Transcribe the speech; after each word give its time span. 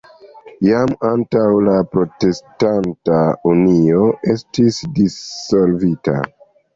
Jam 0.67 0.93
antaŭe 1.09 1.57
la 1.65 1.75
Protestanta 1.91 3.17
Unio 3.49 4.07
estis 4.35 4.79
dissolvita. 4.97 6.15